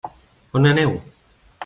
[0.55, 0.99] On aneu?